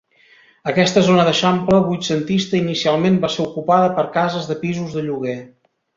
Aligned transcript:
Aquesta 0.71 1.03
zona 1.09 1.25
d'eixample 1.27 1.81
vuitcentista 1.89 2.59
inicialment 2.61 3.19
va 3.27 3.33
ser 3.35 3.45
ocupada 3.47 3.93
per 4.01 4.07
cases 4.17 4.49
de 4.53 4.57
pisos 4.65 4.97
de 4.97 5.05
lloguer. 5.11 5.41